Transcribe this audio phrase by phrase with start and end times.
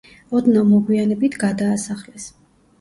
[0.39, 2.29] ოდნავ მოგვიანებით გადაასახლეს.